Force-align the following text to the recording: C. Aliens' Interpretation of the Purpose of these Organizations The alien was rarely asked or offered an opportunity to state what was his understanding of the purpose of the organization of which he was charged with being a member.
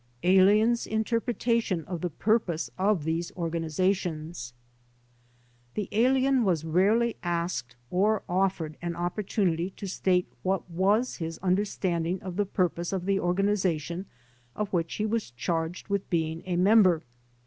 C. 0.23 0.29
Aliens' 0.39 0.87
Interpretation 0.87 1.85
of 1.85 2.01
the 2.01 2.09
Purpose 2.09 2.71
of 2.75 3.03
these 3.03 3.31
Organizations 3.33 4.55
The 5.75 5.89
alien 5.91 6.43
was 6.43 6.65
rarely 6.65 7.17
asked 7.21 7.75
or 7.91 8.23
offered 8.27 8.77
an 8.81 8.95
opportunity 8.95 9.69
to 9.77 9.85
state 9.87 10.27
what 10.41 10.67
was 10.67 11.17
his 11.17 11.37
understanding 11.43 12.19
of 12.23 12.35
the 12.35 12.47
purpose 12.47 12.91
of 12.91 13.05
the 13.05 13.19
organization 13.19 14.07
of 14.55 14.73
which 14.73 14.95
he 14.95 15.05
was 15.05 15.29
charged 15.29 15.87
with 15.87 16.09
being 16.09 16.41
a 16.47 16.55
member. 16.55 17.03